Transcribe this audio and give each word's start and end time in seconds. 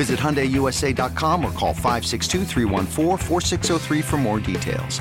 Visit 0.00 0.18
HyundaiUSA.com 0.18 1.44
or 1.44 1.52
call 1.52 1.74
562 1.74 2.46
for 4.00 4.16
more 4.16 4.40
details. 4.40 4.98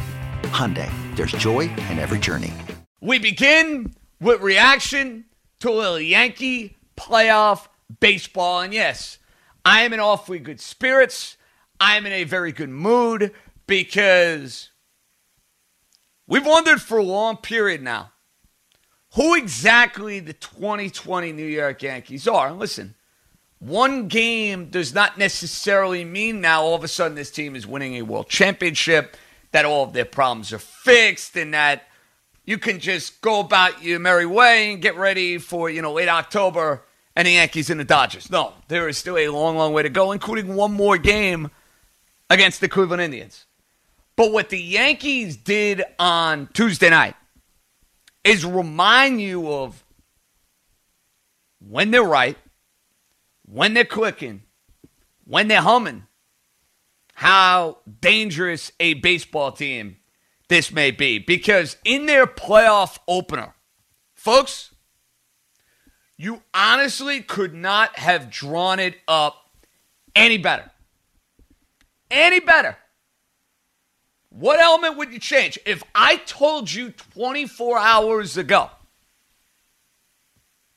Hyundai, 0.52 0.92
there's 1.16 1.32
joy 1.32 1.70
in 1.90 2.00
every 2.00 2.20
journey. 2.20 2.54
We 3.00 3.18
begin 3.18 3.96
with 4.20 4.42
reaction 4.42 5.24
to 5.62 5.70
a 5.70 5.72
little 5.72 6.02
Yankee 6.02 6.76
playoff 6.98 7.70
baseball. 8.02 8.60
And 8.60 8.74
yes, 8.74 9.20
I 9.64 9.84
am 9.84 9.94
in 9.94 10.02
awfully 10.02 10.38
good 10.38 10.60
spirits. 10.60 11.38
I 11.80 11.96
am 11.96 12.06
in 12.06 12.12
a 12.12 12.26
very 12.26 12.52
good 12.52 12.68
mood 12.68 13.32
because 13.68 14.70
we've 16.28 16.46
wondered 16.46 16.82
for 16.82 16.98
a 16.98 17.04
long 17.04 17.38
period 17.38 17.82
now 17.82 18.12
who 19.16 19.34
exactly 19.34 20.20
the 20.20 20.34
2020 20.34 21.32
New 21.32 21.46
York 21.46 21.84
Yankees 21.84 22.28
are. 22.28 22.52
Listen, 22.52 22.96
one 23.60 24.08
game 24.08 24.70
does 24.70 24.94
not 24.94 25.18
necessarily 25.18 26.06
mean 26.06 26.40
now 26.42 26.64
all 26.64 26.76
of 26.76 26.84
a 26.84 26.88
sudden 26.88 27.16
this 27.16 27.30
team 27.30 27.56
is 27.56 27.68
winning 27.68 27.96
a 27.96 28.02
world 28.02 28.30
championship, 28.30 29.18
that 29.52 29.66
all 29.66 29.84
of 29.84 29.94
their 29.94 30.06
problems 30.06 30.54
are 30.54 30.60
fixed, 30.60 31.36
and 31.36 31.54
that 31.54 31.84
you 32.46 32.58
can 32.58 32.80
just 32.80 33.22
go 33.22 33.42
about 33.42 33.84
your 33.84 34.00
merry 34.00 34.26
way 34.26 34.72
and 34.72 34.82
get 34.82 34.96
ready 34.96 35.38
for, 35.38 35.70
you 35.70 35.82
know, 35.82 35.94
late 35.94 36.08
October 36.08 36.84
and 37.16 37.28
the 37.28 37.34
Yankees 37.34 37.70
and 37.70 37.80
the 37.80 37.84
Dodgers. 37.86 38.32
No, 38.32 38.54
there 38.70 38.88
is 38.88 38.98
still 38.98 39.18
a 39.18 39.28
long, 39.28 39.58
long 39.58 39.74
way 39.74 39.84
to 39.84 39.90
go, 39.90 40.14
including 40.14 40.56
one 40.56 40.72
more 40.72 40.98
game 40.98 41.52
against 42.30 42.62
the 42.62 42.70
Cleveland 42.70 43.02
Indians. 43.02 43.46
But 44.16 44.32
what 44.32 44.50
the 44.50 44.60
Yankees 44.60 45.36
did 45.36 45.84
on 45.98 46.48
Tuesday 46.54 46.90
night 46.90 47.16
is 48.24 48.46
remind 48.46 49.22
you 49.22 49.52
of 49.52 49.84
when 51.60 51.92
they're 51.92 52.04
right 52.04 52.38
when 53.52 53.74
they're 53.74 53.86
clicking, 53.86 54.44
when 55.26 55.48
they're 55.48 55.62
humming, 55.62 56.04
how 57.16 57.80
dangerous 58.00 58.72
a 58.80 58.94
baseball 58.96 59.52
team 59.52 59.98
this 60.48 60.72
may 60.72 60.92
be. 60.92 61.20
Because 61.20 61.78
in 61.84 62.06
their 62.06 62.28
playoff 62.28 63.00
opener, 63.08 63.56
folks, 64.14 64.74
you 66.16 66.42
honestly 66.54 67.22
could 67.22 67.54
not 67.54 67.98
have 67.98 68.30
drawn 68.30 68.80
it 68.80 68.96
up 69.08 69.36
any 70.16 70.38
better. 70.38 70.70
Any 72.12 72.40
better. 72.40 72.78
What 74.30 74.60
element 74.60 74.98
would 74.98 75.12
you 75.12 75.20
change? 75.20 75.58
If 75.66 75.84
I 75.96 76.18
told 76.18 76.72
you 76.72 76.92
24 76.92 77.80
hours 77.80 78.38
ago 78.38 78.70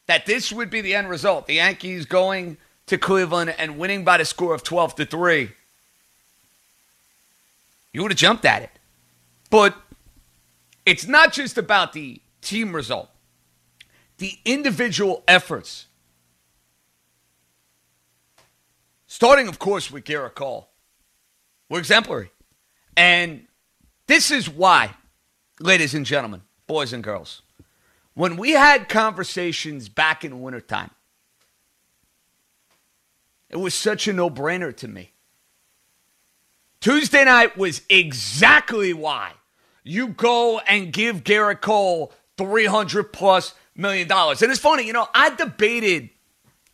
that 0.06 0.26
this 0.26 0.52
would 0.52 0.70
be 0.70 0.80
the 0.80 0.94
end 0.94 1.08
result. 1.08 1.46
The 1.46 1.54
Yankees 1.54 2.06
going 2.06 2.56
to 2.86 2.98
Cleveland 2.98 3.54
and 3.58 3.78
winning 3.78 4.04
by 4.04 4.18
the 4.18 4.24
score 4.24 4.54
of 4.54 4.62
12 4.62 4.96
to 4.96 5.06
3. 5.06 5.50
You 7.92 8.02
would 8.02 8.10
have 8.10 8.18
jumped 8.18 8.44
at 8.44 8.62
it. 8.62 8.70
But 9.50 9.76
it's 10.84 11.06
not 11.06 11.32
just 11.32 11.58
about 11.58 11.92
the 11.92 12.20
team 12.40 12.74
result. 12.74 13.10
The 14.18 14.38
individual 14.44 15.22
efforts. 15.28 15.86
Starting, 19.06 19.46
of 19.46 19.58
course, 19.58 19.90
with 19.90 20.04
Gerrit 20.04 20.34
Cole. 20.34 20.68
We're 21.68 21.78
exemplary. 21.78 22.30
And 22.96 23.46
this 24.06 24.30
is 24.30 24.48
why, 24.48 24.94
ladies 25.60 25.94
and 25.94 26.04
gentlemen, 26.04 26.42
boys 26.66 26.92
and 26.92 27.02
girls, 27.02 27.42
when 28.14 28.36
we 28.36 28.52
had 28.52 28.88
conversations 28.88 29.88
back 29.88 30.24
in 30.24 30.42
wintertime, 30.42 30.90
it 33.48 33.56
was 33.56 33.74
such 33.74 34.08
a 34.08 34.12
no 34.12 34.30
brainer 34.30 34.74
to 34.76 34.88
me. 34.88 35.12
Tuesday 36.80 37.24
night 37.24 37.56
was 37.56 37.82
exactly 37.88 38.92
why 38.92 39.32
you 39.84 40.08
go 40.08 40.58
and 40.60 40.92
give 40.92 41.24
Gerrit 41.24 41.60
Cole 41.60 42.12
300 42.38 43.12
plus 43.12 43.54
million 43.76 44.08
dollars. 44.08 44.42
And 44.42 44.50
it's 44.50 44.60
funny, 44.60 44.86
you 44.86 44.92
know, 44.92 45.08
I 45.14 45.30
debated 45.30 46.10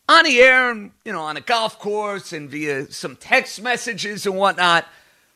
on 0.09 0.25
the 0.25 0.41
air 0.41 0.71
and, 0.71 0.93
you 1.05 1.13
know, 1.13 1.21
on 1.21 1.37
a 1.37 1.41
golf 1.41 1.79
course 1.79 2.33
and 2.33 2.49
via 2.49 2.91
some 2.91 3.17
text 3.17 3.61
messages 3.63 4.25
and 4.25 4.37
whatnot 4.37 4.87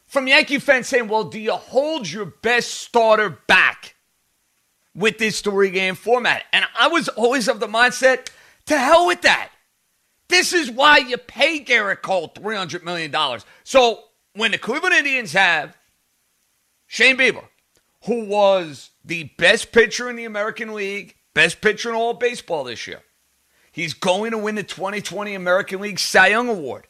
from 0.07 0.27
Yankee 0.27 0.59
fans 0.59 0.89
saying, 0.89 1.09
well, 1.09 1.25
do 1.25 1.39
you 1.39 1.53
hold 1.53 2.11
your 2.11 2.27
best 2.27 2.71
starter 2.71 3.31
back 3.47 3.95
with 4.95 5.19
this 5.19 5.37
story 5.37 5.71
game 5.71 5.95
format. 5.95 6.45
And 6.53 6.65
I 6.79 6.89
was 6.89 7.09
always 7.09 7.49
of 7.49 7.61
the 7.61 7.67
mindset 7.67 8.29
to 8.67 8.79
hell 8.79 9.07
with 9.07 9.23
that. 9.23 9.51
This 10.29 10.53
is 10.53 10.71
why 10.71 10.99
you 10.99 11.17
pay 11.19 11.63
Gerrit 11.63 12.03
Cole 12.03 12.29
$300 12.35 12.83
million. 12.85 13.15
So 13.65 14.05
when 14.35 14.51
the 14.53 14.59
Cleveland 14.59 14.95
Indians 14.95 15.33
have 15.33 15.77
Shane 16.87 17.17
Bieber, 17.17 17.45
who 18.05 18.25
was 18.25 18.91
the 19.05 19.25
best 19.37 19.73
pitcher 19.73 20.09
in 20.09 20.17
the 20.17 20.25
American 20.25 20.75
League, 20.75 21.17
best 21.35 21.61
pitcher 21.61 21.91
in 21.91 21.95
all 21.95 22.15
baseball 22.15 22.65
this 22.65 22.87
year, 22.87 23.03
he's 23.71 23.95
going 23.95 24.31
to 24.31 24.39
win 24.39 24.55
the 24.55 24.63
2020 24.63 25.35
American 25.35 25.81
League 25.81 25.99
Cy 25.99 26.29
Young 26.29 26.49
Award. 26.49 26.87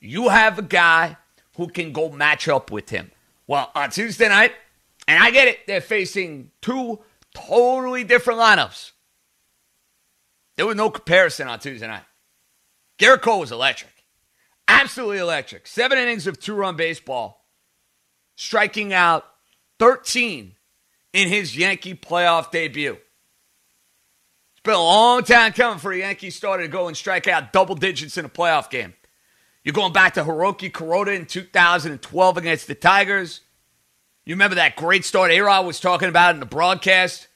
You 0.00 0.28
have 0.28 0.58
a 0.58 0.62
guy 0.62 1.16
who 1.56 1.68
can 1.68 1.92
go 1.92 2.10
match 2.10 2.48
up 2.48 2.70
with 2.70 2.90
him. 2.90 3.10
Well, 3.46 3.70
on 3.74 3.90
Tuesday 3.90 4.28
night, 4.28 4.52
and 5.08 5.22
I 5.22 5.30
get 5.30 5.48
it, 5.48 5.66
they're 5.66 5.80
facing 5.80 6.50
two 6.60 7.00
totally 7.34 8.04
different 8.04 8.40
lineups. 8.40 8.92
There 10.56 10.66
was 10.66 10.76
no 10.76 10.90
comparison 10.90 11.48
on 11.48 11.58
Tuesday 11.58 11.86
night. 11.86 12.04
Gerrit 12.98 13.22
Cole 13.22 13.40
was 13.40 13.52
electric. 13.52 13.90
Absolutely 14.68 15.18
electric. 15.18 15.66
Seven 15.66 15.98
innings 15.98 16.26
of 16.26 16.38
two 16.38 16.54
run 16.54 16.76
baseball, 16.76 17.46
striking 18.36 18.92
out 18.92 19.24
13 19.78 20.54
in 21.12 21.28
his 21.28 21.56
Yankee 21.56 21.94
playoff 21.94 22.50
debut. 22.50 22.92
It's 22.92 24.62
been 24.62 24.74
a 24.74 24.78
long 24.78 25.24
time 25.24 25.52
coming 25.52 25.78
for 25.78 25.92
a 25.92 25.98
Yankee 25.98 26.30
starter 26.30 26.62
to 26.62 26.68
go 26.68 26.86
and 26.86 26.96
strike 26.96 27.26
out 27.26 27.52
double 27.52 27.74
digits 27.74 28.16
in 28.16 28.24
a 28.24 28.28
playoff 28.28 28.70
game. 28.70 28.94
You're 29.64 29.72
going 29.72 29.92
back 29.92 30.14
to 30.14 30.24
Hiroki 30.24 30.70
Kuroda 30.70 31.16
in 31.16 31.26
2012 31.26 32.36
against 32.36 32.66
the 32.66 32.74
Tigers. 32.74 33.40
You 34.24 34.34
remember 34.34 34.54
that 34.54 34.76
great 34.76 35.04
start 35.04 35.32
A-Rod 35.32 35.66
was 35.66 35.80
talking 35.80 36.08
about 36.08 36.34
in 36.34 36.40
the 36.40 36.46
broadcast 36.46 37.26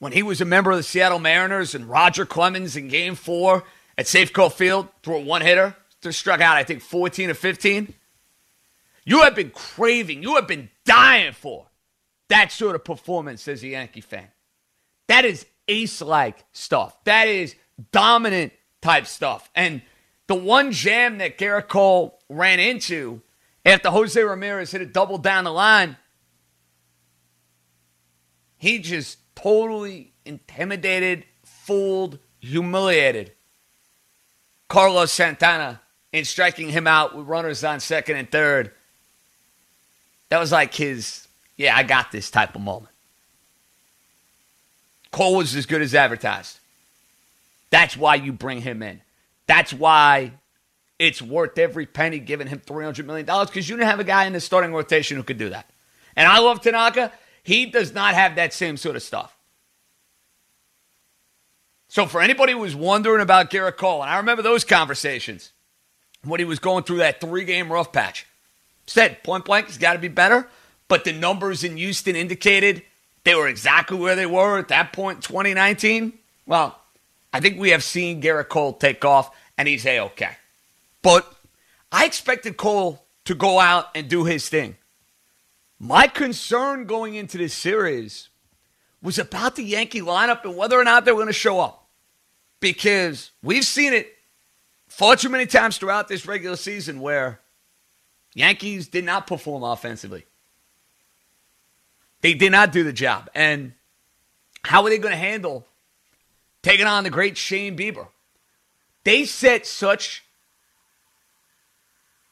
when 0.00 0.12
he 0.12 0.24
was 0.24 0.40
a 0.40 0.44
member 0.44 0.72
of 0.72 0.76
the 0.76 0.82
Seattle 0.82 1.20
Mariners 1.20 1.74
and 1.74 1.88
Roger 1.88 2.26
Clemens 2.26 2.74
in 2.74 2.88
game 2.88 3.14
four 3.14 3.62
at 3.96 4.06
Safeco 4.06 4.50
Field 4.50 4.88
threw 5.04 5.18
a 5.18 5.20
one 5.20 5.42
hitter, 5.42 5.76
to 6.00 6.12
struck 6.12 6.40
out, 6.40 6.56
I 6.56 6.64
think, 6.64 6.82
14 6.82 7.30
or 7.30 7.34
15. 7.34 7.94
You 9.04 9.20
have 9.22 9.36
been 9.36 9.50
craving, 9.50 10.24
you 10.24 10.34
have 10.34 10.48
been 10.48 10.68
dying 10.84 11.32
for 11.32 11.66
that 12.28 12.50
sort 12.50 12.74
of 12.74 12.84
performance 12.84 13.46
as 13.46 13.62
a 13.62 13.68
Yankee 13.68 14.00
fan. 14.00 14.26
That 15.06 15.24
is 15.24 15.46
ace 15.68 16.02
like 16.02 16.44
stuff. 16.50 16.96
That 17.04 17.28
is 17.28 17.54
dominant 17.92 18.52
type 18.80 19.06
stuff. 19.06 19.48
And 19.54 19.82
the 20.26 20.34
one 20.34 20.72
jam 20.72 21.18
that 21.18 21.38
Gerrit 21.38 21.68
Cole 21.68 22.18
ran 22.28 22.58
into 22.58 23.22
after 23.64 23.90
Jose 23.90 24.20
Ramirez 24.20 24.72
hit 24.72 24.80
a 24.80 24.86
double 24.86 25.18
down 25.18 25.44
the 25.44 25.52
line 25.52 25.96
he 28.62 28.78
just 28.78 29.18
totally 29.34 30.12
intimidated, 30.24 31.24
fooled, 31.42 32.20
humiliated 32.38 33.32
Carlos 34.68 35.10
Santana 35.10 35.80
in 36.12 36.24
striking 36.24 36.68
him 36.68 36.86
out 36.86 37.16
with 37.16 37.26
runners 37.26 37.64
on 37.64 37.80
second 37.80 38.18
and 38.18 38.30
third. 38.30 38.70
That 40.28 40.38
was 40.38 40.52
like 40.52 40.72
his, 40.74 41.26
yeah, 41.56 41.76
I 41.76 41.82
got 41.82 42.12
this 42.12 42.30
type 42.30 42.54
of 42.54 42.60
moment. 42.60 42.94
Cole 45.10 45.38
was 45.38 45.56
as 45.56 45.66
good 45.66 45.82
as 45.82 45.92
advertised. 45.92 46.60
That's 47.70 47.96
why 47.96 48.14
you 48.14 48.32
bring 48.32 48.60
him 48.60 48.80
in. 48.80 49.00
That's 49.48 49.72
why 49.72 50.34
it's 51.00 51.20
worth 51.20 51.58
every 51.58 51.86
penny 51.86 52.20
giving 52.20 52.46
him 52.46 52.60
$300 52.64 53.04
million 53.06 53.26
because 53.26 53.68
you 53.68 53.74
didn't 53.76 53.88
have 53.88 53.98
a 53.98 54.04
guy 54.04 54.26
in 54.26 54.34
the 54.34 54.40
starting 54.40 54.72
rotation 54.72 55.16
who 55.16 55.24
could 55.24 55.38
do 55.38 55.48
that. 55.48 55.68
And 56.14 56.28
I 56.28 56.38
love 56.38 56.60
Tanaka. 56.60 57.10
He 57.42 57.66
does 57.66 57.92
not 57.92 58.14
have 58.14 58.36
that 58.36 58.52
same 58.52 58.76
sort 58.76 58.96
of 58.96 59.02
stuff. 59.02 59.36
So 61.88 62.06
for 62.06 62.22
anybody 62.22 62.52
who 62.52 62.58
was 62.58 62.74
wondering 62.74 63.20
about 63.20 63.50
Gerrit 63.50 63.76
Cole, 63.76 64.02
and 64.02 64.10
I 64.10 64.16
remember 64.16 64.42
those 64.42 64.64
conversations 64.64 65.52
when 66.24 66.40
he 66.40 66.44
was 66.44 66.58
going 66.58 66.84
through 66.84 66.98
that 66.98 67.20
three-game 67.20 67.70
rough 67.70 67.92
patch, 67.92 68.26
said 68.86 69.22
point 69.22 69.44
blank, 69.44 69.66
he's 69.66 69.78
got 69.78 69.92
to 69.92 69.98
be 69.98 70.08
better. 70.08 70.48
But 70.88 71.04
the 71.04 71.12
numbers 71.12 71.64
in 71.64 71.76
Houston 71.76 72.16
indicated 72.16 72.82
they 73.24 73.34
were 73.34 73.48
exactly 73.48 73.98
where 73.98 74.16
they 74.16 74.26
were 74.26 74.58
at 74.58 74.68
that 74.68 74.92
point 74.92 75.18
in 75.18 75.22
2019. 75.22 76.12
Well, 76.46 76.78
I 77.32 77.40
think 77.40 77.58
we 77.58 77.70
have 77.70 77.82
seen 77.84 78.20
Gerrit 78.22 78.48
Cole 78.48 78.72
take 78.72 79.04
off, 79.04 79.34
and 79.56 79.68
he's 79.68 79.86
a 79.86 80.00
okay. 80.00 80.36
But 81.02 81.30
I 81.90 82.04
expected 82.04 82.56
Cole 82.56 83.04
to 83.24 83.34
go 83.34 83.58
out 83.58 83.88
and 83.94 84.08
do 84.08 84.24
his 84.24 84.48
thing. 84.48 84.76
My 85.84 86.06
concern 86.06 86.84
going 86.86 87.16
into 87.16 87.38
this 87.38 87.52
series 87.52 88.28
was 89.02 89.18
about 89.18 89.56
the 89.56 89.64
Yankee 89.64 90.00
lineup 90.00 90.44
and 90.44 90.56
whether 90.56 90.78
or 90.78 90.84
not 90.84 91.04
they 91.04 91.10
were 91.10 91.16
going 91.16 91.26
to 91.26 91.32
show 91.32 91.58
up. 91.58 91.88
Because 92.60 93.32
we've 93.42 93.64
seen 93.64 93.92
it 93.92 94.06
far 94.86 95.16
too 95.16 95.28
many 95.28 95.44
times 95.44 95.78
throughout 95.78 96.06
this 96.06 96.24
regular 96.24 96.54
season 96.54 97.00
where 97.00 97.40
Yankees 98.32 98.86
did 98.86 99.04
not 99.04 99.26
perform 99.26 99.64
offensively. 99.64 100.24
They 102.20 102.34
did 102.34 102.52
not 102.52 102.70
do 102.70 102.84
the 102.84 102.92
job. 102.92 103.28
And 103.34 103.72
how 104.62 104.84
are 104.84 104.88
they 104.88 104.98
going 104.98 105.10
to 105.10 105.18
handle 105.18 105.66
taking 106.62 106.86
on 106.86 107.02
the 107.02 107.10
great 107.10 107.36
Shane 107.36 107.76
Bieber? 107.76 108.06
They 109.02 109.24
set 109.24 109.66
such 109.66 110.22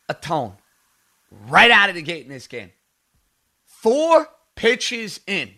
a 0.09 0.15
tone 0.15 0.53
right 1.49 1.73
out 1.73 1.89
of 1.89 1.97
the 1.97 2.03
gate 2.03 2.23
in 2.23 2.31
this 2.31 2.47
game. 2.47 2.71
Four 3.81 4.29
pitches 4.57 5.21
in. 5.27 5.53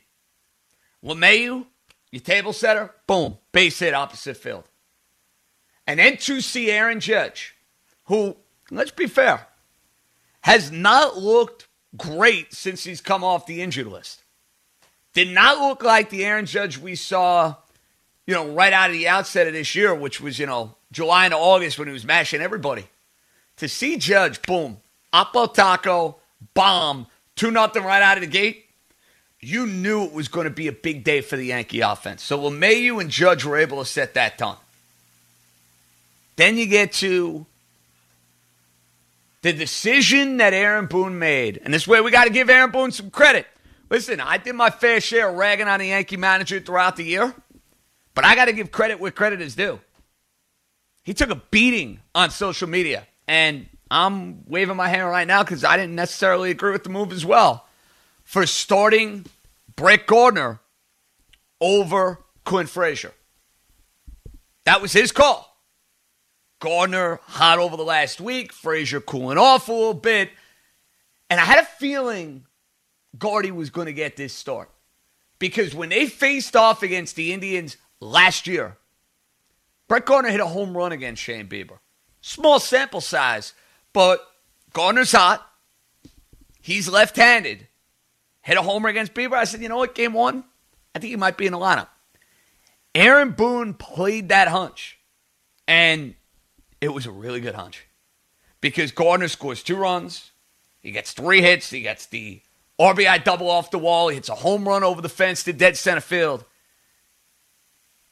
LeMahieu, 1.02 1.66
your 2.12 2.20
table 2.20 2.52
setter, 2.52 2.92
boom, 3.08 3.36
base 3.50 3.80
hit 3.80 3.94
opposite 3.94 4.36
field. 4.36 4.62
And 5.88 5.98
then 5.98 6.16
to 6.18 6.40
see 6.40 6.70
Aaron 6.70 7.00
Judge, 7.00 7.56
who, 8.04 8.36
let's 8.70 8.92
be 8.92 9.08
fair, 9.08 9.48
has 10.42 10.70
not 10.70 11.18
looked 11.18 11.66
great 11.96 12.54
since 12.54 12.84
he's 12.84 13.00
come 13.00 13.24
off 13.24 13.46
the 13.46 13.60
injured 13.60 13.88
list. 13.88 14.22
Did 15.14 15.30
not 15.30 15.58
look 15.58 15.82
like 15.82 16.08
the 16.08 16.24
Aaron 16.24 16.46
Judge 16.46 16.78
we 16.78 16.94
saw, 16.94 17.56
you 18.24 18.34
know, 18.34 18.54
right 18.54 18.72
out 18.72 18.90
of 18.90 18.94
the 18.94 19.08
outset 19.08 19.48
of 19.48 19.52
this 19.52 19.74
year, 19.74 19.92
which 19.96 20.20
was, 20.20 20.38
you 20.38 20.46
know, 20.46 20.76
July 20.92 21.24
and 21.24 21.34
August 21.34 21.76
when 21.76 21.88
he 21.88 21.92
was 21.92 22.04
mashing 22.04 22.40
everybody. 22.40 22.86
To 23.56 23.68
see 23.68 23.96
Judge, 23.96 24.40
boom, 24.42 24.76
Oppo 25.12 25.52
Taco, 25.52 26.18
bomb, 26.54 27.08
2 27.36 27.50
nothing 27.50 27.84
right 27.84 28.02
out 28.02 28.16
of 28.16 28.20
the 28.22 28.26
gate, 28.26 28.66
you 29.40 29.66
knew 29.66 30.04
it 30.04 30.12
was 30.12 30.28
going 30.28 30.44
to 30.44 30.50
be 30.50 30.68
a 30.68 30.72
big 30.72 31.02
day 31.02 31.20
for 31.20 31.36
the 31.36 31.46
Yankee 31.46 31.80
offense. 31.80 32.22
So 32.22 32.38
LeMahieu 32.38 33.00
and 33.00 33.10
Judge 33.10 33.44
were 33.44 33.56
able 33.56 33.78
to 33.78 33.84
set 33.84 34.14
that 34.14 34.38
tone. 34.38 34.56
Then 36.36 36.56
you 36.56 36.66
get 36.66 36.92
to 36.94 37.44
the 39.42 39.52
decision 39.52 40.36
that 40.36 40.54
Aaron 40.54 40.86
Boone 40.86 41.18
made. 41.18 41.60
And 41.64 41.74
this 41.74 41.86
way 41.88 42.00
we 42.00 42.10
got 42.10 42.24
to 42.24 42.30
give 42.30 42.48
Aaron 42.48 42.70
Boone 42.70 42.92
some 42.92 43.10
credit. 43.10 43.46
Listen, 43.90 44.20
I 44.20 44.38
did 44.38 44.54
my 44.54 44.70
fair 44.70 45.00
share 45.00 45.28
of 45.28 45.34
ragging 45.34 45.66
on 45.66 45.80
the 45.80 45.88
Yankee 45.88 46.16
manager 46.16 46.60
throughout 46.60 46.96
the 46.96 47.04
year, 47.04 47.34
but 48.14 48.24
I 48.24 48.34
got 48.34 48.46
to 48.46 48.52
give 48.52 48.70
credit 48.70 49.00
where 49.00 49.10
credit 49.10 49.42
is 49.42 49.54
due. 49.54 49.80
He 51.02 51.12
took 51.12 51.30
a 51.30 51.42
beating 51.50 52.00
on 52.14 52.30
social 52.30 52.68
media, 52.68 53.06
and 53.26 53.66
I'm 53.92 54.44
waving 54.46 54.76
my 54.76 54.88
hand 54.88 55.06
right 55.08 55.26
now 55.26 55.42
because 55.42 55.64
I 55.64 55.76
didn't 55.76 55.94
necessarily 55.94 56.50
agree 56.50 56.72
with 56.72 56.82
the 56.82 56.90
move 56.90 57.12
as 57.12 57.26
well 57.26 57.66
for 58.24 58.46
starting 58.46 59.26
Brett 59.76 60.06
Gardner 60.06 60.60
over 61.60 62.20
Clint 62.44 62.70
Frazier. 62.70 63.12
That 64.64 64.80
was 64.80 64.94
his 64.94 65.12
call. 65.12 65.54
Gardner 66.58 67.20
hot 67.24 67.58
over 67.58 67.76
the 67.76 67.84
last 67.84 68.20
week, 68.20 68.52
Frazier 68.52 69.00
cooling 69.00 69.36
off 69.36 69.68
a 69.68 69.72
little 69.72 69.92
bit. 69.92 70.30
And 71.28 71.38
I 71.38 71.44
had 71.44 71.58
a 71.58 71.66
feeling 71.66 72.46
Gardy 73.18 73.50
was 73.50 73.68
going 73.68 73.86
to 73.86 73.92
get 73.92 74.16
this 74.16 74.32
start. 74.32 74.70
Because 75.38 75.74
when 75.74 75.90
they 75.90 76.06
faced 76.06 76.56
off 76.56 76.82
against 76.82 77.16
the 77.16 77.32
Indians 77.32 77.76
last 78.00 78.46
year, 78.46 78.78
Brett 79.86 80.06
Gardner 80.06 80.30
hit 80.30 80.40
a 80.40 80.46
home 80.46 80.74
run 80.74 80.92
against 80.92 81.20
Shane 81.20 81.48
Bieber. 81.48 81.78
Small 82.20 82.60
sample 82.60 83.00
size, 83.00 83.52
but 83.92 84.26
Gardner's 84.72 85.12
hot. 85.12 85.46
He's 86.60 86.88
left 86.88 87.16
handed. 87.16 87.66
Hit 88.42 88.56
a 88.56 88.62
homer 88.62 88.88
against 88.88 89.14
Bieber. 89.14 89.34
I 89.34 89.44
said, 89.44 89.62
you 89.62 89.68
know 89.68 89.76
what, 89.76 89.94
game 89.94 90.12
one, 90.12 90.44
I 90.94 90.98
think 90.98 91.10
he 91.10 91.16
might 91.16 91.36
be 91.36 91.46
in 91.46 91.52
the 91.52 91.58
lineup. 91.58 91.88
Aaron 92.94 93.30
Boone 93.30 93.74
played 93.74 94.28
that 94.28 94.48
hunch, 94.48 94.98
and 95.66 96.14
it 96.80 96.88
was 96.88 97.06
a 97.06 97.10
really 97.10 97.40
good 97.40 97.54
hunch 97.54 97.86
because 98.60 98.92
Gardner 98.92 99.28
scores 99.28 99.62
two 99.62 99.76
runs. 99.76 100.30
He 100.80 100.90
gets 100.90 101.12
three 101.12 101.40
hits. 101.40 101.70
He 101.70 101.80
gets 101.80 102.06
the 102.06 102.42
RBI 102.78 103.24
double 103.24 103.48
off 103.48 103.70
the 103.70 103.78
wall. 103.78 104.08
He 104.08 104.16
hits 104.16 104.28
a 104.28 104.34
home 104.34 104.66
run 104.66 104.82
over 104.82 105.00
the 105.00 105.08
fence 105.08 105.44
to 105.44 105.52
dead 105.52 105.76
center 105.76 106.00
field. 106.00 106.44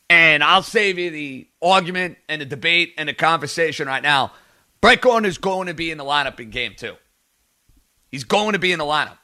And 0.08 0.42
I'll 0.42 0.62
save 0.62 0.98
you 0.98 1.10
the 1.10 1.46
argument 1.62 2.18
and 2.28 2.40
the 2.40 2.46
debate 2.46 2.94
and 2.96 3.08
the 3.08 3.14
conversation 3.14 3.86
right 3.86 4.02
now. 4.02 4.32
Brett 4.80 5.02
Gardner 5.02 5.28
is 5.28 5.38
going 5.38 5.66
to 5.66 5.74
be 5.74 5.90
in 5.90 5.98
the 5.98 6.04
lineup 6.04 6.40
in 6.40 6.50
game 6.50 6.74
two. 6.76 6.96
He's 8.10 8.24
going 8.24 8.52
to 8.52 8.58
be 8.58 8.72
in 8.72 8.78
the 8.78 8.84
lineup. 8.84 9.18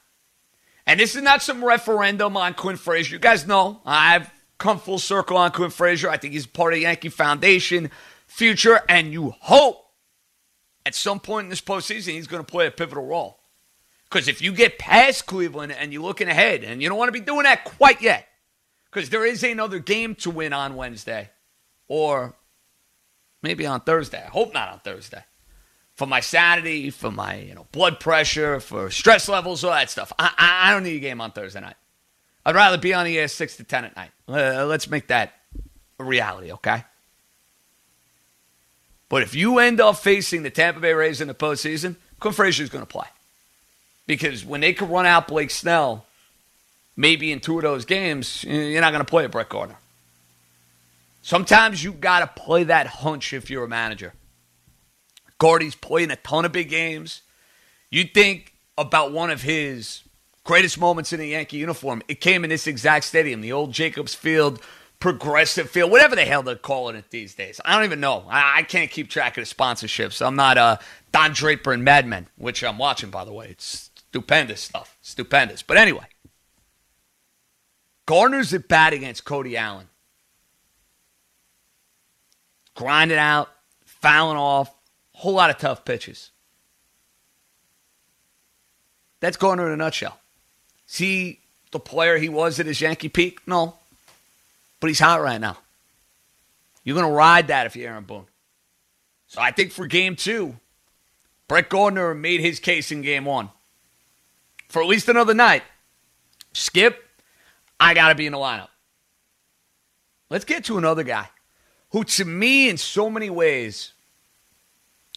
And 0.85 0.99
this 0.99 1.15
is 1.15 1.21
not 1.21 1.41
some 1.41 1.65
referendum 1.65 2.37
on 2.37 2.53
Clint 2.53 2.79
Frazier. 2.79 3.15
You 3.15 3.19
guys 3.19 3.45
know 3.45 3.81
I've 3.85 4.31
come 4.57 4.79
full 4.79 4.99
circle 4.99 5.35
on 5.35 5.51
Clint 5.51 5.73
Frazier. 5.73 6.09
I 6.09 6.17
think 6.17 6.33
he's 6.33 6.45
part 6.45 6.73
of 6.73 6.77
the 6.77 6.83
Yankee 6.83 7.09
Foundation 7.09 7.91
future, 8.27 8.81
and 8.87 9.11
you 9.11 9.33
hope 9.41 9.83
at 10.85 10.95
some 10.95 11.19
point 11.19 11.45
in 11.45 11.49
this 11.49 11.61
postseason 11.61 12.13
he's 12.13 12.27
going 12.27 12.43
to 12.43 12.49
play 12.49 12.67
a 12.67 12.71
pivotal 12.71 13.05
role. 13.05 13.39
Because 14.09 14.29
if 14.29 14.41
you 14.41 14.53
get 14.53 14.79
past 14.79 15.25
Cleveland 15.25 15.73
and 15.73 15.91
you're 15.91 16.03
looking 16.03 16.29
ahead, 16.29 16.63
and 16.63 16.81
you 16.81 16.87
don't 16.87 16.97
want 16.97 17.09
to 17.09 17.19
be 17.19 17.19
doing 17.19 17.43
that 17.43 17.65
quite 17.65 18.01
yet, 18.01 18.27
because 18.89 19.09
there 19.09 19.25
is 19.25 19.43
another 19.43 19.79
game 19.79 20.15
to 20.15 20.29
win 20.29 20.53
on 20.53 20.75
Wednesday, 20.75 21.31
or 21.89 22.35
maybe 23.43 23.65
on 23.65 23.81
Thursday. 23.81 24.23
I 24.23 24.29
hope 24.29 24.53
not 24.53 24.69
on 24.69 24.79
Thursday 24.79 25.23
for 25.97 26.05
my 26.05 26.19
sanity, 26.19 26.91
for 26.91 27.11
my 27.11 27.39
you 27.39 27.55
know 27.55 27.65
blood 27.71 27.99
pressure, 27.99 28.59
for 28.61 28.89
stress 28.89 29.27
levels, 29.27 29.63
all 29.63 29.71
that 29.71 29.89
stuff. 29.89 30.13
I, 30.17 30.31
I, 30.37 30.69
I 30.69 30.73
don't 30.73 30.83
need 30.83 30.95
a 30.95 30.99
game 30.99 31.19
on 31.19 31.31
Thursday 31.31 31.59
night. 31.59 31.75
I'd 32.45 32.55
rather 32.55 32.77
be 32.77 32.93
on 32.93 33.03
the 33.03 33.17
air 33.19 33.27
six 33.27 33.57
to 33.57 33.63
ten 33.63 33.83
at 33.83 33.95
night. 33.97 34.11
Uh, 34.29 34.65
let's 34.65 34.89
make 34.89 35.07
that 35.07 35.33
a 35.99 36.03
reality, 36.03 36.53
okay? 36.53 36.85
But 39.09 39.23
if 39.23 39.35
you 39.35 39.57
end 39.57 39.81
up 39.81 39.97
facing 39.97 40.43
the 40.43 40.49
Tampa 40.49 40.79
Bay 40.79 40.93
Rays 40.93 41.19
in 41.19 41.27
the 41.27 41.33
postseason, 41.33 41.95
Clint 42.19 42.35
Frazier 42.35 42.63
is 42.63 42.69
going 42.69 42.85
to 42.85 42.91
play 42.91 43.07
because 44.05 44.45
when 44.45 44.61
they 44.61 44.73
can 44.73 44.89
run 44.89 45.05
out 45.05 45.27
Blake 45.27 45.49
Snell, 45.49 46.05
maybe 46.95 47.31
in 47.31 47.39
two 47.39 47.57
of 47.57 47.63
those 47.63 47.85
games, 47.85 48.43
you're 48.43 48.81
not 48.81 48.91
going 48.91 49.03
to 49.03 49.09
play 49.09 49.25
a 49.25 49.29
Brett 49.29 49.49
Gardner. 49.49 49.77
Sometimes 51.23 51.83
you 51.83 51.91
got 51.91 52.19
to 52.19 52.41
play 52.41 52.65
that 52.65 52.87
hunch 52.87 53.33
if 53.33 53.49
you're 53.49 53.65
a 53.65 53.67
manager. 53.67 54.13
Gardy's 55.39 55.75
playing 55.75 56.11
a 56.11 56.15
ton 56.17 56.45
of 56.45 56.51
big 56.51 56.69
games. 56.69 57.21
You 57.89 58.03
think 58.03 58.53
about 58.77 59.11
one 59.11 59.29
of 59.29 59.41
his 59.41 60.03
greatest 60.43 60.79
moments 60.79 61.13
in 61.13 61.19
a 61.19 61.23
Yankee 61.23 61.57
uniform. 61.57 62.01
It 62.07 62.21
came 62.21 62.43
in 62.43 62.49
this 62.49 62.67
exact 62.67 63.05
stadium, 63.05 63.41
the 63.41 63.51
old 63.51 63.71
Jacobs 63.71 64.15
Field, 64.15 64.61
Progressive 64.99 65.69
Field, 65.69 65.91
whatever 65.91 66.15
the 66.15 66.25
hell 66.25 66.41
they're 66.41 66.55
calling 66.55 66.95
it 66.95 67.11
these 67.11 67.35
days. 67.35 67.61
I 67.63 67.75
don't 67.75 67.85
even 67.85 67.99
know. 67.99 68.25
I, 68.29 68.59
I 68.59 68.63
can't 68.63 68.89
keep 68.89 69.09
track 69.09 69.37
of 69.37 69.47
the 69.47 69.55
sponsorships. 69.55 70.25
I'm 70.25 70.35
not 70.35 70.57
uh, 70.57 70.77
Don 71.11 71.33
Draper 71.33 71.73
and 71.73 71.83
Mad 71.83 72.07
Men, 72.07 72.27
which 72.37 72.63
I'm 72.63 72.77
watching, 72.77 73.09
by 73.09 73.23
the 73.25 73.33
way. 73.33 73.49
It's 73.49 73.91
stupendous 74.09 74.61
stuff. 74.61 74.97
Stupendous. 75.01 75.61
But 75.61 75.77
anyway, 75.77 76.05
Gardner's 78.07 78.53
at 78.53 78.67
bat 78.67 78.93
against 78.93 79.25
Cody 79.25 79.55
Allen. 79.55 79.87
Grinding 82.73 83.17
out, 83.17 83.49
fouling 83.85 84.37
off, 84.37 84.73
whole 85.17 85.33
lot 85.33 85.49
of 85.49 85.57
tough 85.57 85.83
pitches. 85.83 86.29
That's 89.19 89.35
Gardner 89.35 89.65
in 89.65 89.73
a 89.73 89.77
nutshell. 89.77 90.19
See 90.85 91.39
the 91.71 91.79
player 91.79 92.17
he 92.17 92.29
was 92.29 92.59
at 92.59 92.67
his 92.67 92.79
Yankee 92.79 93.09
peak? 93.09 93.39
No. 93.47 93.75
But 94.79 94.87
he's 94.87 94.99
hot 94.99 95.21
right 95.21 95.41
now. 95.41 95.57
You're 96.83 96.95
going 96.95 97.09
to 97.09 97.13
ride 97.13 97.47
that 97.47 97.65
if 97.65 97.75
you're 97.75 97.89
Aaron 97.89 98.03
Boone. 98.03 98.27
So 99.27 99.41
I 99.41 99.49
think 99.49 99.71
for 99.71 99.87
game 99.87 100.15
two, 100.15 100.55
Brett 101.47 101.67
Gardner 101.67 102.13
made 102.13 102.39
his 102.39 102.59
case 102.59 102.91
in 102.91 103.01
game 103.01 103.25
one. 103.25 103.49
For 104.69 104.83
at 104.83 104.87
least 104.87 105.09
another 105.09 105.33
night, 105.33 105.63
Skip, 106.53 107.03
I 107.79 107.95
got 107.95 108.09
to 108.09 108.15
be 108.15 108.27
in 108.27 108.33
the 108.33 108.37
lineup. 108.37 108.69
Let's 110.29 110.45
get 110.45 110.65
to 110.65 110.77
another 110.77 111.03
guy 111.03 111.29
who, 111.89 112.03
to 112.03 112.25
me, 112.25 112.69
in 112.69 112.77
so 112.77 113.09
many 113.09 113.31
ways, 113.31 113.93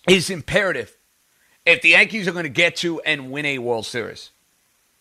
is 0.09 0.30
imperative 0.30 0.97
if 1.66 1.83
the 1.83 1.90
Yankees 1.90 2.26
are 2.26 2.33
going 2.33 2.45
to 2.45 2.49
get 2.49 2.76
to 2.76 3.00
and 3.00 3.30
win 3.30 3.45
a 3.47 3.59
World 3.59 3.87
Series. 3.87 4.30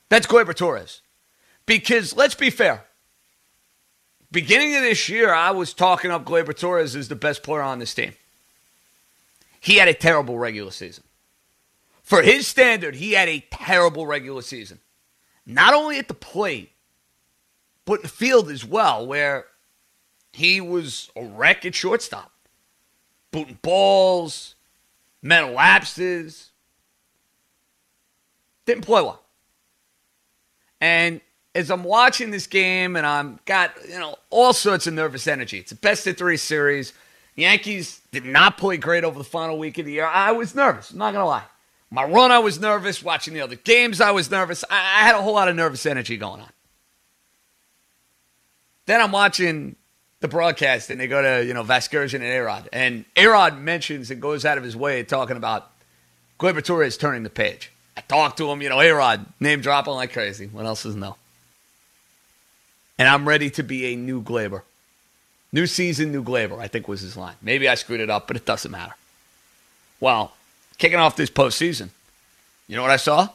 That's 0.10 0.28
Gleyber 0.28 0.56
Torres. 0.56 1.02
Because 1.66 2.16
let's 2.16 2.36
be 2.36 2.50
fair. 2.50 2.86
Beginning 4.32 4.76
of 4.76 4.84
this 4.84 5.10
year, 5.10 5.34
I 5.34 5.52
was 5.52 5.74
talking 5.74 6.12
up 6.12 6.26
Gleyber 6.26 6.58
Torres 6.58 6.96
as 6.96 7.08
the 7.08 7.16
best 7.16 7.44
player 7.44 7.62
on 7.62 7.80
this 7.80 7.94
team. 7.94 8.14
He 9.60 9.76
had 9.76 9.88
a 9.88 9.94
terrible 9.94 10.38
regular 10.38 10.72
season. 10.72 11.04
For 12.04 12.22
his 12.22 12.48
standard, 12.48 12.96
he 12.96 13.12
had 13.14 13.30
a 13.30 13.46
terrible 13.52 14.08
regular 14.08 14.42
season. 14.42 14.80
Not 15.46 15.74
only 15.74 15.98
at 15.98 16.08
the 16.08 16.14
plate, 16.14 16.72
but 17.86 17.96
in 17.96 18.02
the 18.04 18.08
field 18.08 18.50
as 18.50 18.64
well, 18.64 19.06
where 19.06 19.46
he 20.32 20.62
was 20.62 21.12
a 21.16 21.24
wreck 21.24 21.66
at 21.66 21.76
shortstop. 21.76 22.32
Booting 23.32 23.60
balls, 23.62 24.56
mental 25.22 25.54
lapses. 25.54 26.52
Didn't 28.66 28.86
play 28.86 29.02
well. 29.02 29.22
And 30.82 31.22
as 31.56 31.72
I'm 31.72 31.84
watching 31.84 32.32
this 32.32 32.48
game 32.48 32.96
and 32.96 33.06
I'm 33.06 33.40
got, 33.46 33.74
you 33.88 34.00
know, 34.00 34.16
all 34.30 34.54
sorts 34.54 34.88
of 34.88 34.94
nervous 34.94 35.28
energy. 35.28 35.58
It's 35.60 35.72
a 35.72 35.76
best 35.76 36.08
of 36.08 36.18
three 36.18 36.38
series. 36.38 36.94
Yankees 37.36 38.02
did 38.12 38.26
not 38.26 38.58
play 38.58 38.78
great 38.78 39.04
over 39.04 39.18
the 39.18 39.24
final 39.24 39.58
week 39.58 39.78
of 39.78 39.86
the 39.86 39.94
year. 39.94 40.06
I 40.06 40.32
was 40.32 40.56
nervous. 40.56 40.92
I'm 40.92 40.98
not 40.98 41.12
to 41.12 41.26
lie. 41.26 41.46
My 41.92 42.04
run, 42.04 42.32
I 42.32 42.40
was 42.40 42.60
nervous. 42.60 43.02
Watching 43.02 43.34
the 43.34 43.42
other 43.42 43.56
games, 43.56 44.00
I 44.00 44.12
was 44.12 44.30
nervous. 44.30 44.64
I, 44.70 44.76
I 44.76 45.08
had 45.08 45.16
a 45.16 45.22
whole 45.22 45.34
lot 45.34 45.48
of 45.48 45.56
nervous 45.56 45.86
energy 45.86 46.18
going 46.18 46.42
on. 46.42 46.50
Then 48.86 49.02
I'm 49.02 49.12
watching 49.12 49.76
the 50.22 50.28
broadcast 50.28 50.90
and 50.90 51.00
they 51.00 51.08
go 51.08 51.22
to, 51.22 51.46
you 51.46 51.54
know, 51.54 51.64
Vasgersian 51.64 52.16
and 52.16 52.24
A-Rod. 52.24 52.70
And 52.74 53.06
A-Rod 53.16 53.58
mentions 53.58 54.12
and 54.12 54.22
goes 54.22 54.46
out 54.46 54.58
of 54.58 54.64
his 54.64 54.76
way 54.76 55.04
talking 55.04 55.38
about 55.38 55.72
Gleyber 56.40 56.64
Torres 56.64 56.98
turning 56.98 57.24
the 57.24 57.30
page. 57.30 57.72
I 57.96 58.02
talked 58.02 58.38
to 58.38 58.50
him, 58.52 58.62
you 58.62 58.70
know, 58.70 58.80
A-Rod, 58.80 59.26
name 59.40 59.62
dropping 59.62 59.94
like 59.94 60.14
crazy. 60.14 60.48
What 60.48 60.66
else 60.66 60.86
is 60.86 60.96
no? 60.96 61.16
And 62.98 63.08
I'm 63.08 63.28
ready 63.28 63.50
to 63.52 63.64
be 63.64 63.94
a 63.94 63.96
new 63.96 64.22
Gleyber. 64.22 64.64
New 65.52 65.66
season, 65.68 66.12
new 66.12 66.24
Gleyber, 66.24 66.60
I 66.60 66.68
think 66.68 66.88
was 66.88 67.02
his 67.02 67.18
line. 67.18 67.36
Maybe 67.42 67.68
I 67.68 67.76
screwed 67.76 68.02
it 68.02 68.10
up, 68.10 68.28
but 68.28 68.36
it 68.36 68.46
doesn't 68.46 68.72
matter. 68.72 68.94
Well, 70.00 70.34
kicking 70.78 71.00
off 71.00 71.16
this 71.16 71.30
postseason, 71.30 71.90
you 72.68 72.76
know 72.76 72.82
what 72.82 72.92
I 72.92 72.98
saw? 72.98 73.30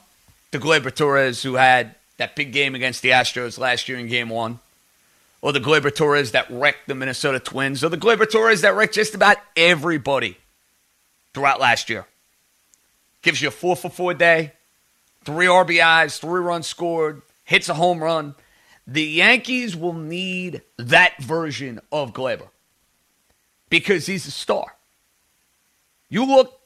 The 0.50 0.58
Gleyber 0.58 0.94
Torres 0.94 1.42
who 1.42 1.54
had 1.54 1.94
that 2.18 2.36
big 2.36 2.52
game 2.52 2.74
against 2.74 3.02
the 3.02 3.10
Astros 3.10 3.58
last 3.58 3.88
year 3.88 3.98
in 3.98 4.06
game 4.06 4.28
one 4.28 4.60
or 5.44 5.52
the 5.52 5.60
Gleyber 5.60 5.94
Torres 5.94 6.30
that 6.30 6.46
wrecked 6.48 6.88
the 6.88 6.94
Minnesota 6.94 7.38
Twins, 7.38 7.84
or 7.84 7.90
the 7.90 7.98
Gleyber 7.98 8.28
Torres 8.28 8.62
that 8.62 8.74
wrecked 8.74 8.94
just 8.94 9.14
about 9.14 9.36
everybody 9.54 10.38
throughout 11.34 11.60
last 11.60 11.90
year. 11.90 12.06
Gives 13.20 13.42
you 13.42 13.48
a 13.48 13.50
four 13.50 13.76
for 13.76 13.90
four 13.90 14.14
day, 14.14 14.54
three 15.22 15.44
RBIs, 15.44 16.18
three 16.18 16.40
runs 16.40 16.66
scored, 16.66 17.20
hits 17.44 17.68
a 17.68 17.74
home 17.74 18.02
run. 18.02 18.34
The 18.86 19.02
Yankees 19.02 19.76
will 19.76 19.92
need 19.92 20.62
that 20.78 21.22
version 21.22 21.78
of 21.92 22.14
Gleyber 22.14 22.48
because 23.68 24.06
he's 24.06 24.26
a 24.26 24.30
star. 24.30 24.76
You 26.08 26.24
look 26.24 26.58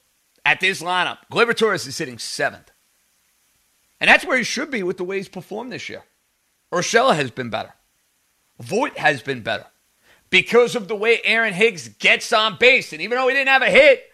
at 0.46 0.60
this 0.60 0.80
lineup, 0.80 1.18
Gleyber 1.32 1.56
Torres 1.56 1.84
is 1.84 1.96
sitting 1.96 2.18
seventh. 2.18 2.70
And 4.00 4.08
that's 4.08 4.24
where 4.24 4.38
he 4.38 4.44
should 4.44 4.70
be 4.70 4.84
with 4.84 4.98
the 4.98 5.04
way 5.04 5.16
he's 5.16 5.28
performed 5.28 5.72
this 5.72 5.88
year. 5.88 6.04
Urshela 6.72 7.16
has 7.16 7.32
been 7.32 7.50
better. 7.50 7.74
Voit 8.60 8.98
has 8.98 9.22
been 9.22 9.40
better 9.40 9.66
because 10.30 10.74
of 10.74 10.88
the 10.88 10.96
way 10.96 11.20
Aaron 11.24 11.54
Hicks 11.54 11.88
gets 11.88 12.32
on 12.32 12.56
base. 12.58 12.92
And 12.92 13.00
even 13.00 13.16
though 13.16 13.28
he 13.28 13.34
didn't 13.34 13.48
have 13.48 13.62
a 13.62 13.70
hit, 13.70 14.10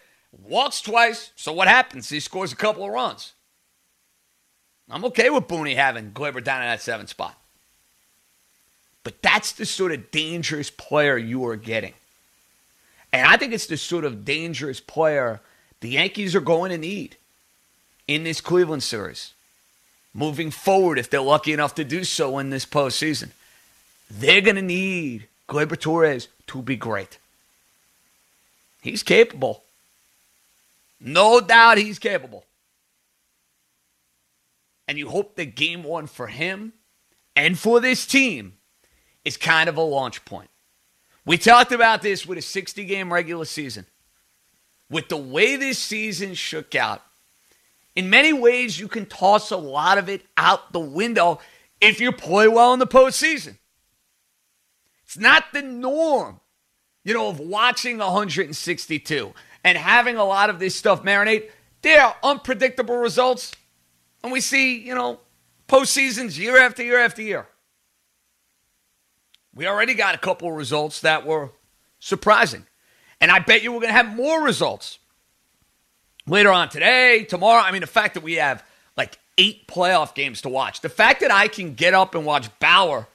walks 0.47 0.81
twice. 0.81 1.31
So 1.35 1.51
what 1.51 1.67
happens? 1.67 2.09
He 2.09 2.19
scores 2.19 2.51
a 2.51 2.55
couple 2.55 2.83
of 2.83 2.91
runs. 2.91 3.33
I'm 4.89 5.05
okay 5.05 5.29
with 5.29 5.47
Booney 5.47 5.75
having 5.75 6.11
Gleyber 6.11 6.43
down 6.43 6.61
in 6.61 6.67
that 6.67 6.81
seventh 6.81 7.09
spot. 7.09 7.35
But 9.03 9.21
that's 9.21 9.51
the 9.51 9.65
sort 9.65 9.91
of 9.91 10.11
dangerous 10.11 10.69
player 10.69 11.17
you 11.17 11.45
are 11.47 11.55
getting. 11.55 11.93
And 13.11 13.27
I 13.27 13.37
think 13.37 13.53
it's 13.53 13.67
the 13.67 13.77
sort 13.77 14.05
of 14.05 14.25
dangerous 14.25 14.79
player 14.79 15.41
the 15.79 15.89
Yankees 15.89 16.35
are 16.35 16.41
going 16.41 16.71
to 16.71 16.77
need 16.77 17.17
in 18.07 18.23
this 18.23 18.41
Cleveland 18.41 18.83
series. 18.83 19.33
Moving 20.13 20.49
forward, 20.49 20.97
if 20.97 21.09
they're 21.09 21.21
lucky 21.21 21.53
enough 21.53 21.75
to 21.75 21.83
do 21.83 22.03
so 22.03 22.37
in 22.39 22.49
this 22.49 22.65
postseason. 22.65 23.31
They're 24.09 24.41
going 24.41 24.55
to 24.55 24.61
need 24.61 25.27
Gleyber 25.47 25.79
Torres 25.79 26.27
to 26.47 26.61
be 26.61 26.75
great. 26.75 27.17
He's 28.81 29.03
capable. 29.03 29.63
No 30.99 31.41
doubt 31.41 31.77
he's 31.77 31.99
capable. 31.99 32.45
And 34.87 34.97
you 34.97 35.09
hope 35.09 35.35
that 35.35 35.55
game 35.55 35.83
one 35.83 36.07
for 36.07 36.27
him 36.27 36.73
and 37.35 37.57
for 37.57 37.79
this 37.79 38.05
team 38.05 38.53
is 39.23 39.37
kind 39.37 39.67
of 39.67 39.77
a 39.77 39.81
launch 39.81 40.23
point. 40.25 40.49
We 41.25 41.37
talked 41.39 41.71
about 41.71 42.03
this 42.03 42.25
with 42.25 42.37
a 42.37 42.41
60 42.41 42.85
game 42.85 43.11
regular 43.11 43.45
season. 43.45 43.87
With 44.89 45.09
the 45.09 45.17
way 45.17 45.55
this 45.55 45.79
season 45.79 46.35
shook 46.35 46.75
out, 46.75 47.01
in 47.95 48.09
many 48.09 48.33
ways, 48.33 48.79
you 48.79 48.87
can 48.87 49.05
toss 49.05 49.51
a 49.51 49.57
lot 49.57 49.97
of 49.97 50.09
it 50.09 50.21
out 50.37 50.71
the 50.71 50.79
window 50.79 51.39
if 51.81 51.99
you 51.99 52.11
play 52.11 52.47
well 52.47 52.73
in 52.73 52.79
the 52.79 52.85
postseason. 52.85 53.57
It's 55.15 55.21
not 55.21 55.45
the 55.53 55.61
norm, 55.61 56.41
you 57.05 57.13
know, 57.13 57.29
of 57.29 57.39
watching 57.39 57.99
162 57.99 59.33
and 59.63 59.77
having 59.77 60.17
a 60.17 60.25
lot 60.25 60.49
of 60.49 60.59
this 60.59 60.75
stuff 60.75 61.03
marinate. 61.03 61.49
There 61.83 62.01
are 62.01 62.17
unpredictable 62.21 62.97
results. 62.97 63.53
And 64.23 64.33
we 64.33 64.41
see, 64.41 64.77
you 64.77 64.93
know, 64.93 65.21
postseasons 65.69 66.37
year 66.37 66.57
after 66.57 66.83
year 66.83 66.99
after 66.99 67.21
year. 67.21 67.47
We 69.53 69.65
already 69.67 69.93
got 69.93 70.15
a 70.15 70.17
couple 70.17 70.49
of 70.49 70.55
results 70.55 70.99
that 70.99 71.25
were 71.25 71.51
surprising. 71.99 72.65
And 73.21 73.31
I 73.31 73.39
bet 73.39 73.63
you 73.63 73.71
we're 73.71 73.79
going 73.79 73.93
to 73.93 73.97
have 73.97 74.13
more 74.13 74.43
results 74.43 74.99
later 76.27 76.51
on 76.51 76.67
today, 76.67 77.23
tomorrow. 77.23 77.63
I 77.63 77.71
mean, 77.71 77.79
the 77.79 77.87
fact 77.87 78.15
that 78.15 78.23
we 78.23 78.33
have 78.33 78.65
like 78.97 79.17
eight 79.37 79.65
playoff 79.65 80.13
games 80.13 80.41
to 80.41 80.49
watch, 80.49 80.81
the 80.81 80.89
fact 80.89 81.21
that 81.21 81.31
I 81.31 81.47
can 81.47 81.73
get 81.73 81.93
up 81.93 82.15
and 82.15 82.25
watch 82.25 82.49
Bauer 82.59 83.07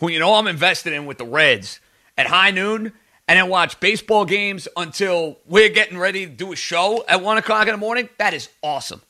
who 0.00 0.08
you 0.08 0.18
know 0.18 0.34
I'm 0.34 0.46
invested 0.46 0.92
in 0.92 1.06
with 1.06 1.18
the 1.18 1.24
Reds 1.24 1.80
at 2.16 2.26
high 2.26 2.50
noon, 2.50 2.92
and 3.28 3.38
then 3.38 3.48
watch 3.48 3.78
baseball 3.80 4.24
games 4.24 4.66
until 4.76 5.38
we're 5.46 5.68
getting 5.68 5.98
ready 5.98 6.26
to 6.26 6.32
do 6.32 6.52
a 6.52 6.56
show 6.56 7.04
at 7.08 7.22
one 7.22 7.36
o'clock 7.36 7.68
in 7.68 7.72
the 7.72 7.78
morning, 7.78 8.08
that 8.18 8.34
is 8.34 8.48
awesome. 8.62 9.02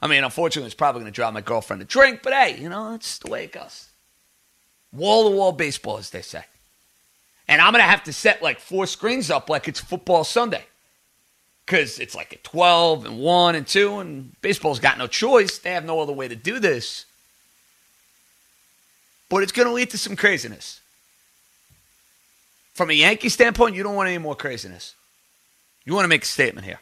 I 0.00 0.06
mean, 0.06 0.22
unfortunately, 0.22 0.66
it's 0.66 0.74
probably 0.74 1.00
going 1.00 1.12
to 1.12 1.16
drive 1.16 1.34
my 1.34 1.40
girlfriend 1.40 1.80
to 1.80 1.86
drink, 1.86 2.20
but 2.22 2.32
hey, 2.32 2.60
you 2.60 2.68
know, 2.68 2.92
that's 2.92 3.18
the 3.18 3.30
way 3.30 3.44
it 3.44 3.52
goes. 3.52 3.88
Wall 4.92 5.28
to 5.28 5.36
wall 5.36 5.52
baseball, 5.52 5.98
as 5.98 6.10
they 6.10 6.22
say. 6.22 6.44
And 7.48 7.60
I'm 7.60 7.72
going 7.72 7.82
to 7.82 7.90
have 7.90 8.04
to 8.04 8.12
set 8.12 8.42
like 8.42 8.60
four 8.60 8.86
screens 8.86 9.30
up 9.30 9.48
like 9.48 9.68
it's 9.68 9.80
football 9.80 10.22
Sunday. 10.22 10.64
Because 11.64 11.98
it's 11.98 12.14
like 12.14 12.32
a 12.32 12.38
12 12.38 13.06
and 13.06 13.18
1 13.18 13.54
and 13.54 13.66
2, 13.66 13.98
and 13.98 14.40
baseball's 14.40 14.80
got 14.80 14.96
no 14.96 15.06
choice. 15.06 15.58
They 15.58 15.72
have 15.72 15.84
no 15.84 16.00
other 16.00 16.12
way 16.12 16.28
to 16.28 16.36
do 16.36 16.58
this 16.58 17.04
but 19.28 19.42
it's 19.42 19.52
going 19.52 19.68
to 19.68 19.74
lead 19.74 19.90
to 19.90 19.98
some 19.98 20.16
craziness. 20.16 20.80
From 22.74 22.90
a 22.90 22.94
Yankee 22.94 23.28
standpoint, 23.28 23.74
you 23.74 23.82
don't 23.82 23.94
want 23.94 24.08
any 24.08 24.18
more 24.18 24.36
craziness. 24.36 24.94
You 25.84 25.94
want 25.94 26.04
to 26.04 26.08
make 26.08 26.22
a 26.22 26.26
statement 26.26 26.66
here. 26.66 26.80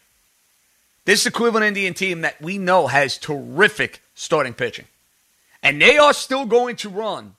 This 1.04 1.24
is 1.24 1.32
Cleveland 1.32 1.64
Indian 1.64 1.94
team 1.94 2.22
that 2.22 2.40
we 2.42 2.58
know 2.58 2.88
has 2.88 3.16
terrific 3.16 4.02
starting 4.14 4.52
pitching. 4.52 4.86
And 5.62 5.80
they 5.80 5.98
are 5.98 6.12
still 6.12 6.44
going 6.44 6.76
to 6.76 6.88
run 6.88 7.36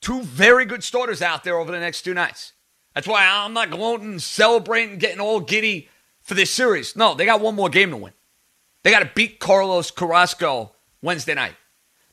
two 0.00 0.22
very 0.22 0.64
good 0.64 0.84
starters 0.84 1.22
out 1.22 1.44
there 1.44 1.56
over 1.56 1.72
the 1.72 1.80
next 1.80 2.02
two 2.02 2.14
nights. 2.14 2.52
That's 2.94 3.06
why 3.06 3.26
I'm 3.26 3.52
not 3.52 3.70
gloating, 3.70 4.18
celebrating, 4.18 4.98
getting 4.98 5.20
all 5.20 5.40
giddy 5.40 5.88
for 6.20 6.34
this 6.34 6.50
series. 6.50 6.96
No, 6.96 7.14
they 7.14 7.24
got 7.24 7.40
one 7.40 7.54
more 7.54 7.68
game 7.68 7.90
to 7.90 7.96
win. 7.96 8.12
They 8.82 8.90
got 8.90 9.00
to 9.00 9.10
beat 9.14 9.38
Carlos 9.38 9.90
Carrasco 9.90 10.72
Wednesday 11.00 11.34
night. 11.34 11.54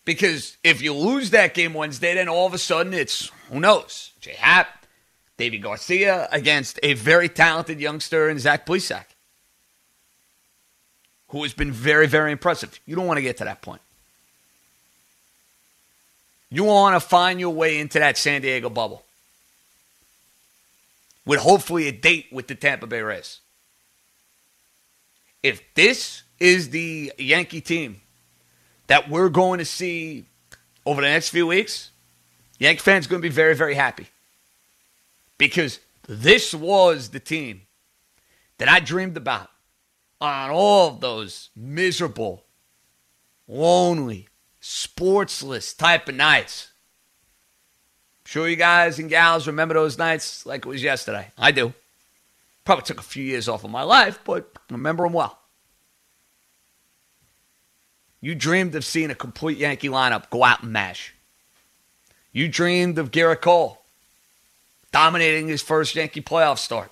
Because 0.05 0.55
if 0.63 0.81
you 0.81 0.93
lose 0.93 1.31
that 1.31 1.55
game 1.55 1.73
Wednesday, 1.73 2.13
then 2.13 2.29
all 2.29 2.45
of 2.45 2.53
a 2.53 2.59
sudden 2.59 2.93
it's 2.93 3.31
who 3.49 3.59
knows? 3.59 4.11
Jay 4.21 4.35
Happ, 4.37 4.85
Deivi 5.37 5.59
Garcia 5.59 6.29
against 6.31 6.79
a 6.83 6.93
very 6.93 7.27
talented 7.27 7.79
youngster 7.79 8.29
in 8.29 8.37
Zach 8.37 8.65
Plesac, 8.65 9.05
who 11.29 11.41
has 11.41 11.53
been 11.53 11.71
very, 11.71 12.07
very 12.07 12.31
impressive. 12.31 12.79
You 12.85 12.95
don't 12.95 13.07
want 13.07 13.17
to 13.17 13.23
get 13.23 13.37
to 13.37 13.43
that 13.45 13.61
point. 13.61 13.81
You 16.51 16.63
want 16.63 16.95
to 16.95 17.05
find 17.05 17.39
your 17.39 17.53
way 17.53 17.79
into 17.79 17.99
that 17.99 18.17
San 18.17 18.41
Diego 18.41 18.69
bubble 18.69 19.03
with 21.25 21.39
hopefully 21.39 21.87
a 21.87 21.91
date 21.91 22.27
with 22.31 22.47
the 22.47 22.55
Tampa 22.55 22.85
Bay 22.85 23.01
Rays. 23.01 23.39
If 25.41 25.61
this 25.73 26.21
is 26.39 26.69
the 26.69 27.11
Yankee 27.17 27.61
team 27.61 28.01
that 28.87 29.09
we're 29.09 29.29
going 29.29 29.59
to 29.59 29.65
see 29.65 30.25
over 30.85 31.01
the 31.01 31.07
next 31.07 31.29
few 31.29 31.47
weeks, 31.47 31.91
Yankee 32.59 32.79
fans 32.79 33.07
going 33.07 33.21
to 33.21 33.27
be 33.27 33.33
very, 33.33 33.55
very 33.55 33.73
happy 33.73 34.07
because 35.37 35.79
this 36.07 36.53
was 36.53 37.09
the 37.09 37.19
team 37.19 37.61
that 38.57 38.69
I 38.69 38.79
dreamed 38.79 39.17
about 39.17 39.49
on 40.21 40.49
all 40.51 40.89
of 40.89 41.01
those 41.01 41.49
miserable, 41.55 42.43
lonely, 43.47 44.29
sportsless 44.61 45.75
type 45.77 46.07
of 46.07 46.15
nights. 46.15 46.71
I'm 48.23 48.29
sure 48.29 48.47
you 48.47 48.55
guys 48.55 48.97
and 48.99 49.09
gals 49.09 49.47
remember 49.47 49.73
those 49.73 49.97
nights 49.97 50.45
like 50.45 50.65
it 50.65 50.69
was 50.69 50.81
yesterday. 50.81 51.31
I 51.37 51.51
do. 51.51 51.73
Probably 52.63 52.83
took 52.83 52.99
a 52.99 53.03
few 53.03 53.23
years 53.23 53.47
off 53.47 53.63
of 53.63 53.69
my 53.69 53.83
life, 53.83 54.19
but 54.23 54.51
remember 54.71 55.03
them 55.03 55.13
well. 55.13 55.37
You 58.21 58.35
dreamed 58.35 58.75
of 58.75 58.85
seeing 58.85 59.11
a 59.11 59.15
complete 59.15 59.57
Yankee 59.57 59.89
lineup 59.89 60.29
go 60.29 60.43
out 60.43 60.63
and 60.63 60.71
mash. 60.71 61.13
You 62.31 62.47
dreamed 62.47 62.97
of 62.97 63.11
Gerrit 63.11 63.41
Cole 63.41 63.81
dominating 64.91 65.47
his 65.47 65.61
first 65.61 65.93
Yankee 65.95 66.21
playoff 66.21 66.57
start, 66.57 66.89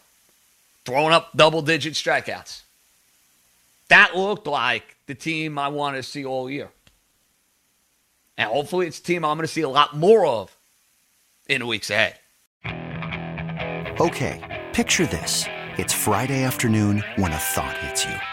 throwing 0.86 1.14
up 1.14 1.30
double 1.36 1.62
digit 1.62 1.94
strikeouts. 1.94 2.64
That 3.88 4.16
looked 4.16 4.48
like 4.48 4.96
the 5.08 5.16
team 5.16 5.58
I 5.58 5.70
wanted 5.70 5.98
to 5.98 6.04
see 6.04 6.26
all 6.26 6.50
year. 6.50 6.70
And 8.38 8.50
hopefully, 8.50 8.88
it's 8.88 9.00
a 9.00 9.04
team 9.04 9.24
I'm 9.24 9.38
going 9.38 9.48
to 9.48 9.54
see 9.54 9.62
a 9.62 9.70
lot 9.70 9.96
more 9.96 10.26
of 10.26 10.56
in 11.48 11.62
the 11.62 11.66
weeks 11.68 11.90
ahead. 11.90 12.16
Okay, 14.00 14.66
picture 14.74 15.06
this. 15.06 15.46
It's 15.78 15.94
Friday 15.94 16.44
afternoon 16.44 17.04
when 17.16 17.32
a 17.32 17.38
thought 17.38 17.78
hits 17.78 18.06
you. 18.06 18.33